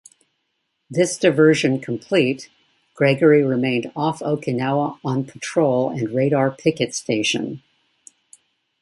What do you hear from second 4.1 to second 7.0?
Okinawa on patrol and radar picket